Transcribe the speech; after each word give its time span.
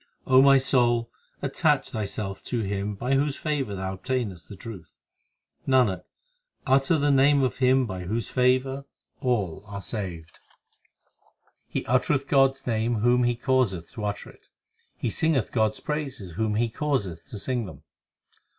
O 0.25 0.41
my 0.41 0.57
soul, 0.57 1.11
attach 1.43 1.91
thyself 1.91 2.41
to 2.45 2.61
Him 2.61 2.95
By 2.95 3.13
whose 3.13 3.35
favour 3.35 3.75
thou 3.75 3.93
obtainest 3.95 4.49
the 4.49 4.55
truth. 4.55 4.89
Nanak, 5.67 6.05
utter 6.65 6.97
the, 6.97 7.11
name 7.11 7.43
of 7.43 7.57
Him 7.57 7.85
By 7.85 8.05
whose 8.05 8.27
favour 8.27 8.85
all 9.19 9.61
are 9.67 9.79
saved. 9.79 10.39
8 11.69 11.69
He 11.69 11.85
uttereth 11.85 12.27
God 12.27 12.53
s 12.55 12.65
name 12.65 13.01
whom 13.01 13.25
He 13.25 13.35
causeth 13.35 13.91
to 13.91 14.05
utter 14.05 14.31
it; 14.31 14.49
He 14.97 15.11
singeth 15.11 15.51
God 15.51 15.73
s 15.73 15.79
praises 15.79 16.31
whom 16.31 16.55
He 16.55 16.67
causeth 16.69 17.27
to 17.27 17.37
sing 17.37 17.67
them. 17.67 17.83